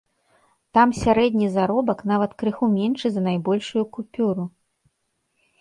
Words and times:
Там 0.77 0.93
сярэдні 1.01 1.49
заробак 1.57 2.01
нават 2.13 2.31
крыху 2.45 2.65
меншы 2.79 3.07
за 3.19 3.23
найбольшую 3.29 3.83
купюру! 3.99 4.43